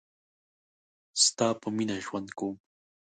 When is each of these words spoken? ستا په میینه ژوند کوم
ستا 1.23 1.47
په 1.61 1.67
میینه 1.75 1.97
ژوند 2.05 2.27
کوم 2.37 2.55